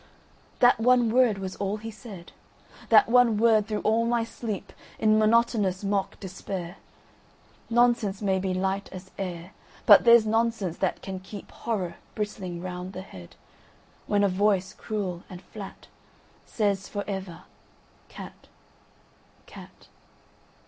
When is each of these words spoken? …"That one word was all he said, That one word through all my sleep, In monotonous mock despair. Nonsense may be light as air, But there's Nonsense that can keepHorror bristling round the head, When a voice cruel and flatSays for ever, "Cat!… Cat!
…"That 0.61 0.79
one 0.79 1.11
word 1.11 1.37
was 1.37 1.55
all 1.57 1.77
he 1.77 1.91
said, 1.91 2.31
That 2.89 3.07
one 3.07 3.37
word 3.37 3.67
through 3.67 3.81
all 3.81 4.03
my 4.07 4.23
sleep, 4.23 4.73
In 4.97 5.19
monotonous 5.19 5.83
mock 5.83 6.19
despair. 6.19 6.77
Nonsense 7.69 8.19
may 8.19 8.39
be 8.39 8.51
light 8.51 8.89
as 8.91 9.11
air, 9.19 9.51
But 9.85 10.03
there's 10.03 10.25
Nonsense 10.25 10.77
that 10.79 11.03
can 11.03 11.19
keepHorror 11.19 11.97
bristling 12.15 12.63
round 12.63 12.93
the 12.93 13.03
head, 13.03 13.35
When 14.07 14.23
a 14.23 14.27
voice 14.27 14.73
cruel 14.73 15.21
and 15.29 15.39
flatSays 15.53 16.87
for 16.89 17.03
ever, 17.07 17.43
"Cat!… 18.09 18.47
Cat! 19.45 19.87